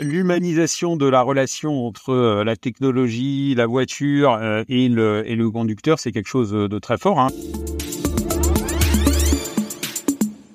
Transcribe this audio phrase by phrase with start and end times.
[0.00, 4.38] l'humanisation de la relation entre la technologie, la voiture
[4.68, 7.20] et, le, et le conducteur, c'est quelque chose de très fort.
[7.20, 7.28] Hein.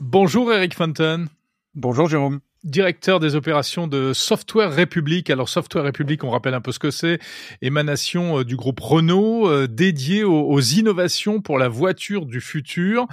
[0.01, 1.27] Bonjour Eric Fontaine.
[1.75, 5.29] Bonjour Jérôme directeur des opérations de Software République.
[5.29, 7.19] Alors Software République, on rappelle un peu ce que c'est,
[7.61, 13.07] émanation euh, du groupe Renault, euh, dédié aux, innovations pour la voiture du futur.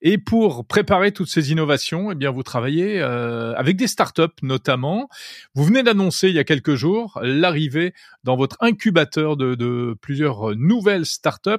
[0.00, 5.08] Et pour préparer toutes ces innovations, eh bien vous travaillez euh, avec des startups notamment.
[5.54, 10.56] Vous venez d'annoncer il y a quelques jours l'arrivée dans votre incubateur de, de plusieurs
[10.56, 11.50] nouvelles startups.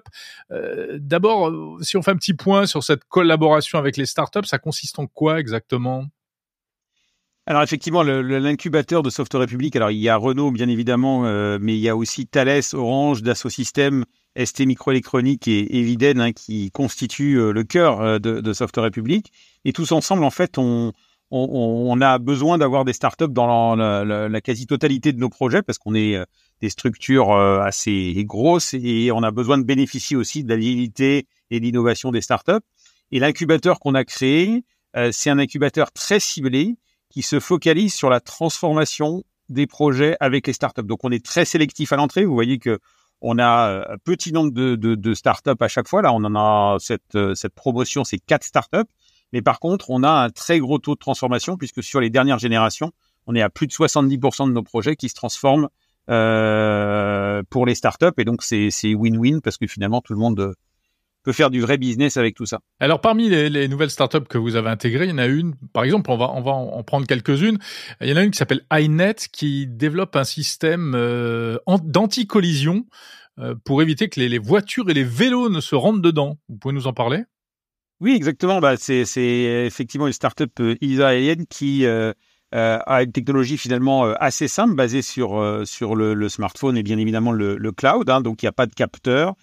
[0.51, 1.51] Euh, D'abord,
[1.81, 5.07] si on fait un petit point sur cette collaboration avec les startups, ça consiste en
[5.07, 6.05] quoi exactement?
[7.48, 11.76] Alors effectivement, l'incubateur de Software République, alors il y a Renault bien évidemment, euh, mais
[11.76, 14.04] il y a aussi Thales, Orange, Dassault Systèmes,
[14.35, 19.31] ST Microélectronique et Eviden hein, qui constituent euh, le cœur euh, de, Software République.
[19.63, 20.91] Et tous ensemble, en fait, on,
[22.02, 25.93] a besoin d'avoir des startups dans la, la, la quasi-totalité de nos projets parce qu'on
[25.93, 26.18] est
[26.62, 31.65] des structures assez grosses et on a besoin de bénéficier aussi de l'agilité et de
[31.65, 32.54] l'innovation des startups.
[33.12, 34.63] Et l'incubateur qu'on a créé,
[35.12, 36.76] c'est un incubateur très ciblé
[37.16, 40.84] qui se focalise sur la transformation des projets avec les startups.
[40.84, 42.26] Donc on est très sélectif à l'entrée.
[42.26, 42.77] Vous voyez que
[43.21, 46.02] on a euh, un petit nombre de, startups à chaque fois.
[46.02, 48.91] Là, on en a cette, euh, cette promotion, c'est quatre startups.
[49.32, 52.38] Mais par contre, on a un très gros taux de transformation puisque sur les dernières
[52.38, 52.91] générations,
[53.27, 55.70] on est à plus de 70% de nos projets qui se transforment
[56.10, 58.08] euh, pour les startups.
[58.18, 60.54] Et donc, c'est win-win parce que finalement, tout le monde
[61.26, 62.59] peut faire du vrai business avec tout ça.
[62.79, 65.56] Alors parmi les, les, nouvelles startups que vous avez intégrées, il y en a une,
[65.73, 67.57] par exemple, on va on va en prendre quelques-unes.
[68.00, 72.85] Il y en a une qui s'appelle iNet qui développe un système euh, d'anti-collision
[73.40, 76.38] euh, pour éviter que les, les, voitures et les vélos ne se rentrent dedans.
[76.47, 77.23] Vous pouvez nous en parler?
[78.01, 78.59] Oui, exactement.
[78.59, 79.06] Bah, c'est
[79.66, 82.13] effectivement une startup euh, israélienne qui euh,
[82.53, 86.97] euh, a une technologie finalement assez simple, basée sur sur le, le, smartphone et bien
[86.97, 88.09] évidemment le, le cloud.
[88.09, 89.35] Hein, donc il n'y a pas de capteur.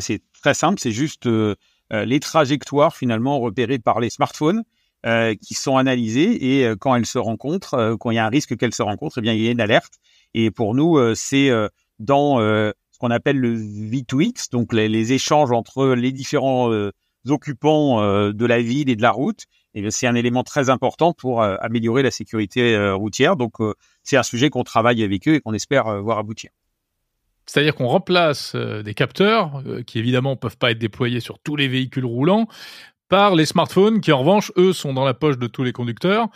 [0.00, 1.54] c'est très simple, c'est juste euh,
[1.94, 4.62] euh, les trajectoires finalement repérées par les smartphones
[5.06, 8.54] euh, qui sont analysées et quand elles se rencontrent, quand il y a un risque
[8.58, 9.94] qu'elles se rencontrent, eh bien il y a une alerte.
[10.34, 11.50] Et pour nous, c'est
[11.98, 16.70] dans ce qu'on appelle le V2X, donc les, échanges entre les différents
[17.26, 19.44] occupants de la ville et de la route.
[19.74, 23.36] Et c'est un élément très important pour améliorer la sécurité routière.
[23.36, 23.54] Donc
[24.02, 26.50] c'est un sujet qu'on travaille avec eux et qu'on espère voir aboutir.
[27.46, 31.56] C'est-à-dire qu'on remplace euh, des capteurs euh, qui évidemment peuvent pas être déployés sur tous
[31.56, 32.46] les véhicules roulants
[33.08, 36.28] par les smartphones qui en revanche eux sont dans la poche de tous les conducteurs.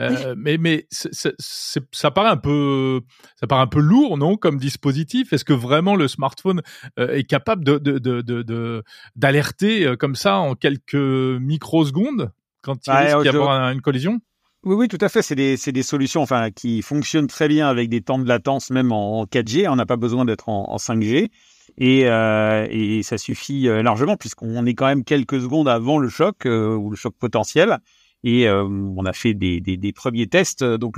[0.00, 3.02] Euh, mais mais ça paraît un peu
[3.38, 5.32] ça paraît un peu lourd non comme dispositif?
[5.32, 6.62] Est-ce que vraiment le smartphone
[6.96, 8.82] est capable de de
[9.16, 12.32] d'alerter comme ça en quelques microsecondes
[12.62, 14.20] quand il risque d'y avoir une collision?
[14.64, 15.20] Oui, oui, tout à fait.
[15.20, 18.92] C'est des, des solutions enfin, qui fonctionnent très bien avec des temps de latence, même
[18.92, 19.68] en 4G.
[19.68, 21.28] On n'a pas besoin d'être en, en, 5G.
[21.76, 26.08] Et, euh, et ça suffit euh, largement, puisqu'on est quand même quelques secondes avant le
[26.08, 27.76] choc euh, ou le choc potentiel.
[28.22, 30.64] Et euh, on a fait des, des, des premiers tests.
[30.64, 30.96] Donc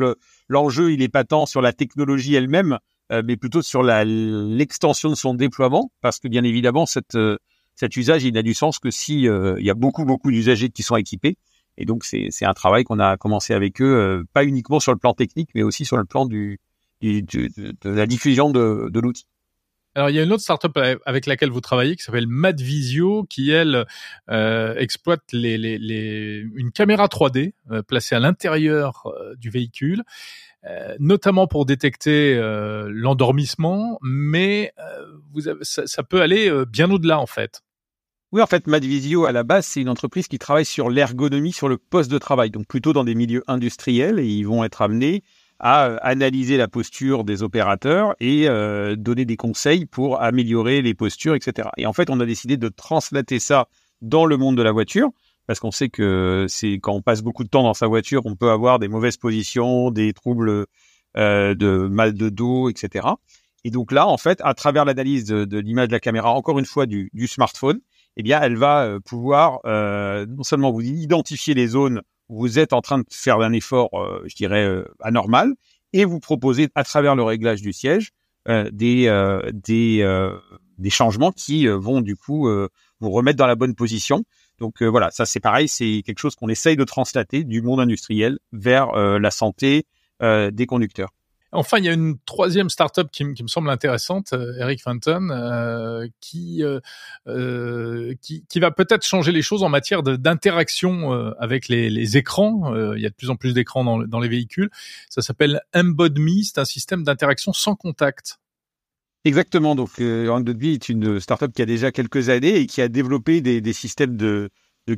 [0.49, 2.79] l'enjeu, il est pas tant sur la technologie elle-même,
[3.11, 7.19] mais plutôt sur l'extension de son déploiement, parce que bien évidemment, cette,
[7.75, 10.85] cet usage, il n'a du sens que si il y a beaucoup, beaucoup d'usagers qui
[10.85, 11.37] sont équipés.
[11.79, 14.99] Et donc, c'est un travail qu'on a commencé avec eux, euh, pas uniquement sur le
[14.99, 16.61] plan technique, mais aussi sur le plan du,
[17.01, 19.27] du de, de, la diffusion de, de l'outil.
[19.97, 20.77] Alors, il y a une autre startup
[21.07, 23.87] avec laquelle vous travaillez qui s'appelle Madvisio, qui elle
[24.29, 30.03] euh, exploite les, les, les, une caméra 3D euh, placée à l'intérieur euh, du véhicule,
[30.67, 32.39] euh, notamment pour détecter
[32.89, 34.75] l'endormissement, mais
[35.33, 37.63] vous avez, ça, ça, peut aller bien au-delà en fait.
[38.33, 41.69] Oui, en fait, Madvisio, à la base, c'est une entreprise qui travaille sur l'ergonomie sur
[41.69, 45.23] le poste de travail, donc plutôt dans des milieux industriels, et ils vont être amenés
[45.61, 50.93] à euh, analyser la posture des opérateurs et euh, donner des conseils pour améliorer les
[50.93, 51.69] postures, etc.
[51.77, 53.69] Et en fait, on a décidé de translater ça
[54.03, 55.11] dans le monde de la voiture,
[55.47, 58.35] parce qu'on sait que c'est quand on passe beaucoup de temps dans sa voiture, on
[58.35, 60.67] peut avoir des mauvaises positions, des troubles
[61.17, 63.07] euh, de mal de dos, etc.
[63.63, 66.67] Et donc là, en fait, à travers l'analyse de, l'image de la caméra, encore une
[66.67, 67.81] fois du smartphone,
[68.17, 72.59] eh bien, elle va euh, pouvoir euh, non seulement vous identifier les zones où vous
[72.59, 75.55] êtes en train de faire un effort, euh, je dirais, anormal,
[75.93, 78.11] et vous proposer à travers le réglage du siège
[78.49, 79.11] des
[79.53, 80.31] des
[80.79, 82.49] des changements qui vont du coup
[83.01, 84.25] vous remettre dans la bonne position.
[84.59, 88.39] Donc voilà, ça c'est pareil, c'est quelque chose qu'on essaye de translater du monde industriel
[88.53, 89.87] vers la santé
[90.21, 91.11] des conducteurs
[91.57, 96.63] Enfin, il y a une troisième startup qui, qui me semble intéressante, Eric Fenton, qui,
[98.21, 102.75] qui, qui va peut-être changer les choses en matière d'interaction avec les, écrans.
[102.95, 104.71] il y a de plus en plus d'écrans dans, les véhicules.
[105.09, 108.39] Ça s'appelle EmbodMe, c'est un système d'interaction sans contact.
[109.25, 109.75] Exactement.
[109.75, 113.73] Donc, euh, est une startup qui a déjà quelques années et qui a développé des,
[113.73, 114.51] systèmes de,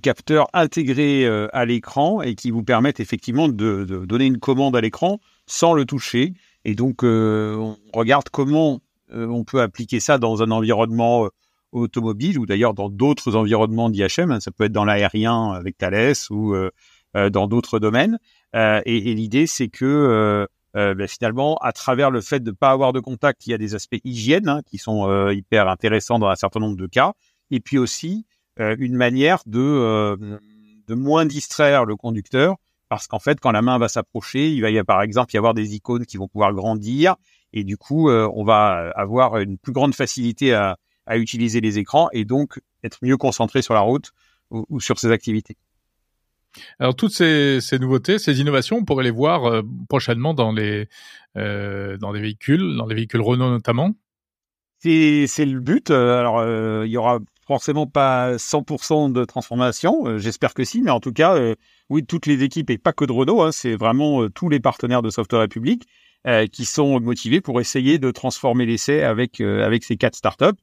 [0.02, 4.80] capteurs intégrés euh, à l'écran et qui vous permettent effectivement de donner une commande à
[4.80, 6.34] l'écran sans le toucher.
[6.68, 8.80] Et donc, euh, on regarde comment
[9.12, 11.28] euh, on peut appliquer ça dans un environnement
[11.72, 14.30] automobile ou d'ailleurs dans d'autres environnements d'IHM.
[14.30, 14.40] Hein.
[14.40, 16.54] Ça peut être dans l'aérien avec Thales ou
[17.14, 18.18] dans d'autres domaines.
[18.54, 22.92] et, l'idée, c'est que euh, ben, finalement, à travers le fait de ne pas avoir
[22.92, 26.28] de contact, il y a des aspects hygiène hein, qui sont euh, hyper intéressants dans
[26.28, 27.14] un certain nombre de cas,
[27.50, 28.26] et puis aussi
[28.60, 30.38] euh, une manière de,
[30.86, 32.56] de moins distraire le conducteur,
[32.88, 35.38] parce qu'en fait, quand la main va s'approcher, il va y avoir, par exemple y
[35.38, 37.16] avoir des icônes qui vont pouvoir grandir,
[37.52, 42.08] et du coup, on va avoir une plus grande facilité à, à, utiliser les écrans,
[42.12, 44.12] et donc être mieux concentré sur la route
[44.50, 45.56] ou, ou sur ses activités.
[46.78, 50.88] Alors toutes ces, ces, nouveautés, ces innovations, on pourrait les voir euh, prochainement dans les
[51.36, 53.92] euh, dans les véhicules, dans les véhicules Renault notamment.
[54.78, 55.90] C'est le but.
[55.90, 57.18] Euh, alors euh, il y aura
[57.48, 60.18] forcément pas 100% de transformation.
[60.18, 61.36] J'espère que si, mais en tout cas,
[61.88, 63.42] oui, toutes les équipes et pas que de Renault.
[63.42, 65.88] Hein, c'est vraiment tous les partenaires de Software République
[66.52, 70.58] qui sont motivés pour essayer de transformer l'essai avec avec ces quatre startups.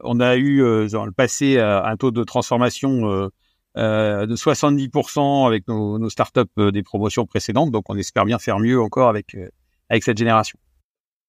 [0.00, 3.30] on a eu dans le passé un taux de transformation
[3.78, 7.70] euh, de 70% avec nos, nos startups euh, des promotions précédentes.
[7.70, 9.48] Donc, on espère bien faire mieux encore avec, euh,
[9.88, 10.58] avec cette génération.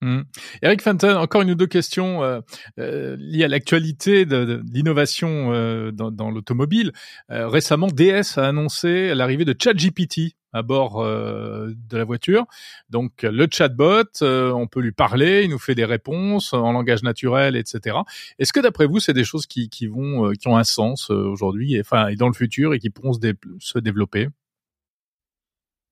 [0.03, 0.23] Mmh.
[0.61, 2.41] Eric Fenton, encore une ou deux questions euh,
[2.79, 6.91] euh, liées à l'actualité de, l'innovation euh, dans, dans l'automobile.
[7.29, 12.45] récemment, DS a annoncé l'arrivée de ChatGPT à bord euh, de la voiture.
[12.89, 17.03] Donc le chatbot, euh, on peut lui parler, il nous fait des réponses en langage
[17.03, 17.97] naturel, etc.
[18.39, 21.09] Est-ce que d'après vous, c'est des choses qui, qui vont, euh, qui ont un sens
[21.09, 23.19] aujourd'hui, et, enfin, et dans le futur, et qui pourront se,
[23.59, 24.27] se développer?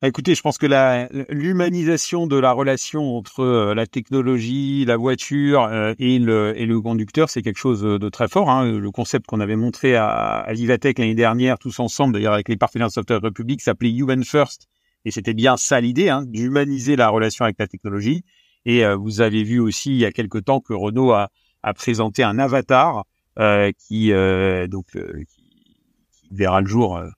[0.03, 0.65] Écoutez, je pense que
[1.31, 5.69] l'humanisation de la relation entre la technologie, la voiture
[5.99, 8.49] et, le, et le conducteur, c'est quelque chose de très fort.
[8.49, 8.71] Hein.
[8.71, 12.57] Le concept qu'on avait montré à, à l'Ivatech l'année dernière, tous ensemble, d'ailleurs avec les
[12.57, 14.67] partenaires de Software Republic, s'appelait Human First.
[15.05, 18.23] Et c'était bien ça l'idée, hein, d'humaniser la relation avec la technologie.
[18.65, 21.29] Et vous avez vu aussi il y a quelque temps que Renault a,
[21.63, 23.05] a présenté un avatar
[23.39, 24.11] euh, qui,
[24.69, 27.09] donc, qui, verra le jour euh,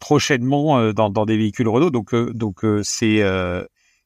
[0.00, 1.90] prochainement euh, dans, des véhicules Renault.
[1.90, 3.22] Donc, euh, donc c'est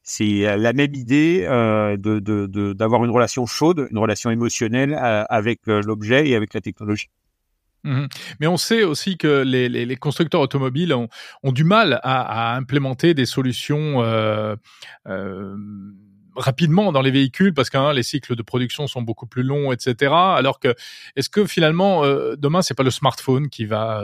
[0.03, 4.97] c'est la même idée euh, de d'avoir une relation chaude, une relation émotionnelle
[5.29, 7.09] avec l'objet et avec la technologie.
[7.83, 8.05] Mmh
[8.39, 11.09] Mais on sait aussi que les, les, constructeurs automobiles ont,
[11.51, 14.55] du mal à, implémenter des solutions euh,
[15.07, 15.55] euh,
[16.35, 19.71] rapidement dans les véhicules parce que hein, les cycles de production sont beaucoup plus longs,
[19.71, 20.13] etc.
[20.13, 20.75] Alors que
[21.15, 24.03] est-ce que finalement euh, demain c'est pas le smartphone qui va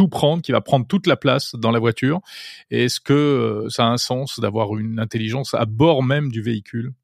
[0.00, 2.20] tout prendre, qui va prendre toute la place dans la voiture
[2.70, 6.94] Est-ce que euh, ça a un sens d'avoir une intelligence à bord même du véhicule?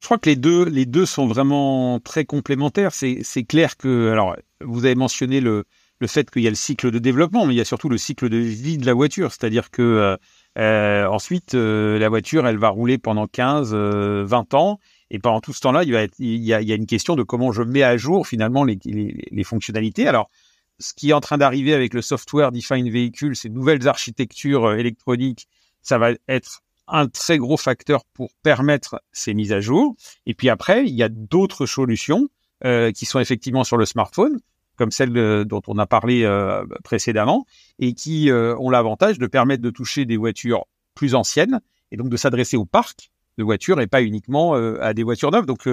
[0.00, 2.92] Je crois que les deux, les deux sont vraiment très complémentaires.
[2.92, 5.64] C'est, clair que, alors, vous avez mentionné le,
[5.98, 7.98] le fait qu'il y a le cycle de développement, mais il y a surtout le
[7.98, 9.32] cycle de vie de la voiture.
[9.32, 10.16] C'est-à-dire que euh,
[10.58, 14.78] euh ensuite, euh, la voiture, elle va rouler pendant 15, 20 ans,
[15.10, 17.50] et pendant tout ce temps-là, il, y a, il y a une question de comment
[17.50, 20.06] je mets à jour finalement les, les, les fonctionnalités.
[20.06, 20.30] Alors,
[20.78, 24.76] ce qui est en train d'arriver avec le software defined vehicle, ces nouvelles architectures euh,
[24.76, 25.48] électroniques,
[25.82, 29.96] ça va être un très gros facteur pour permettre ces mises à jour.
[30.26, 32.28] Et puis après, il y a d'autres solutions
[32.64, 34.38] euh, qui sont effectivement sur le smartphone,
[34.76, 37.46] comme celle dont on a parlé euh, précédemment,
[37.78, 42.16] et qui ont l'avantage de permettre de toucher des voitures plus anciennes, et donc de
[42.16, 45.46] s'adresser au parc de voitures et pas uniquement à des voitures neuves.
[45.46, 45.66] Donc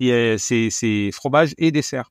[0.00, 2.10] c'est fromage et dessert.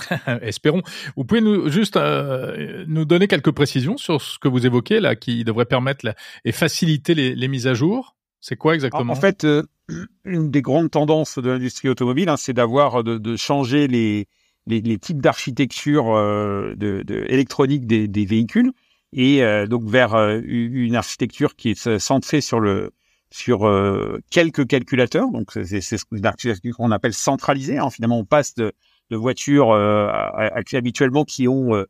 [0.42, 0.82] Espérons.
[1.16, 5.16] Vous pouvez nous juste euh, nous donner quelques précisions sur ce que vous évoquez là,
[5.16, 8.16] qui devrait permettre et faciliter les, mises à jour.
[8.40, 9.12] C'est quoi exactement?
[9.12, 9.62] En, fait, euh,
[10.24, 14.26] une des grandes tendances de l'industrie automobile, hein, c'est d'avoir de, changer les,
[14.98, 16.74] types d'architecture euh,
[17.28, 18.72] électronique des, véhicules
[19.14, 22.92] et donc vers une architecture qui est centrée sur le
[23.30, 23.70] sur
[24.30, 25.30] quelques calculateurs.
[25.30, 27.76] Donc c'est une architecture qu'on appelle centralisée.
[27.76, 27.90] Hein.
[27.90, 28.72] Finalement, on passe de
[29.12, 30.08] de voitures euh,
[30.72, 31.84] habituellement qui ont euh,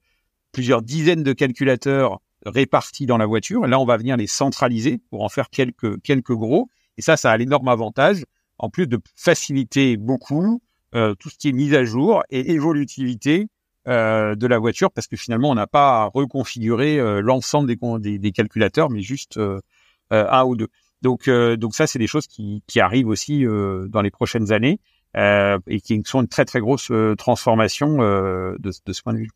[0.51, 3.65] plusieurs dizaines de calculateurs répartis dans la voiture.
[3.69, 6.69] Là, on va venir les centraliser pour en faire quelques, gros.
[6.99, 8.25] Et ça, ça a l'énorme avantage,
[8.59, 10.61] en plus de faciliter beaucoup
[10.97, 13.47] euh, tout ce qui est mise à jour et évolutivité
[13.85, 17.67] de la voiture, parce que finalement, on n'a pas à reconfigurer l'ensemble
[18.01, 19.41] des, calculateurs, mais juste
[20.11, 20.69] un ou deux.
[21.03, 24.79] Donc, donc ça, c'est des choses qui arrivent aussi dans les prochaines années
[25.15, 29.31] et qui sont une très très grosse transformation de, de ce point de vue.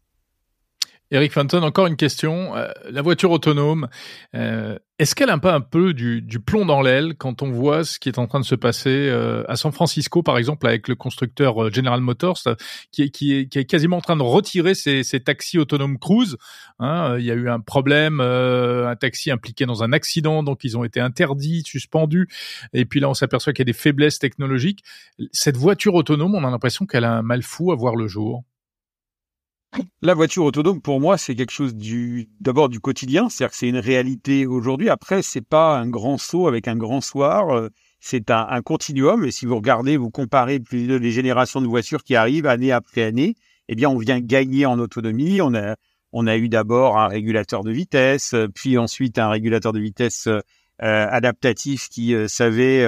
[1.12, 2.56] Eric Fenton, encore une question.
[2.56, 3.86] Euh, la voiture autonome,
[4.34, 8.00] euh, est-ce qu'elle a pas un peu du, plomb dans l'aile quand on voit ce
[8.00, 10.96] qui est en train de se passer euh, à San Francisco, par exemple, avec le
[10.96, 12.42] constructeur General Motors,
[12.90, 16.38] qui est, qui, est, quasiment en train de retirer ses, taxis autonomes cruise
[16.80, 20.76] hein, Il y a eu un problème, un taxi impliqué dans un accident, donc ils
[20.76, 22.26] ont été interdits, suspendus.
[22.72, 24.82] Et puis là, on s'aperçoit qu'il y a des faiblesses technologiques.
[25.30, 28.42] Cette voiture autonome, on a l'impression qu'elle a un mal fou à voir le jour.
[30.02, 31.74] La voiture autonome, pour moi, c'est quelque chose
[32.40, 34.88] d'abord du quotidien, c'est-à-dire que c'est une réalité aujourd'hui.
[34.88, 37.68] Après, c'est pas un grand saut avec un grand soir, euh,
[38.00, 39.24] c'est un, continuum.
[39.24, 43.34] Et si vous regardez, vous comparez les générations de voitures qui arrivent année après année,
[43.68, 45.40] eh bien, on vient gagner en autonomie.
[45.40, 45.54] On
[46.26, 50.40] a, eu d'abord un régulateur de vitesse, puis ensuite un régulateur de vitesse euh,
[50.80, 52.86] adaptatif qui euh, savait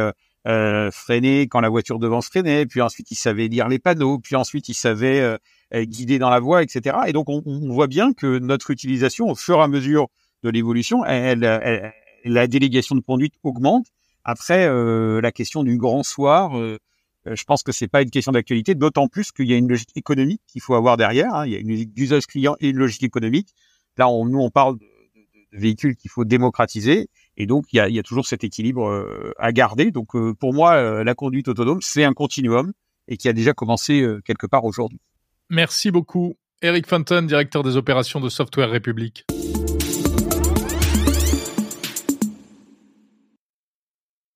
[0.92, 4.34] freiner quand la voiture devant se freinait, puis ensuite il savait lire les panneaux, puis
[4.34, 5.38] ensuite il savait
[5.74, 6.96] guidé dans la voie, etc.
[7.06, 10.08] Et donc, on, voit bien que notre utilisation, au fur et à mesure
[10.42, 11.44] de l'évolution, elle,
[12.24, 13.86] la délégation de conduite augmente.
[14.24, 16.78] Après, euh, la question du grand soir, euh,
[17.24, 19.96] je pense que c'est pas une question d'actualité, d'autant plus qu'il y a une logique
[19.96, 21.34] économique qu'il faut avoir derrière.
[21.34, 21.46] Hein.
[21.46, 23.54] Il y a une logique d'usage client et une logique économique.
[23.96, 24.86] Là, on, nous, on parle de,
[25.52, 27.08] véhicules qu'il faut démocratiser.
[27.38, 29.90] Et donc, il y a, il y a toujours cet équilibre euh, à garder.
[29.90, 30.08] Donc,
[30.38, 32.72] pour moi, la conduite autonome, c'est un continuum
[33.10, 35.00] et qui a déjà commencé quelque part aujourd'hui.
[35.50, 36.34] Merci beaucoup.
[36.60, 39.24] Eric Fenton, directeur des opérations de Software République.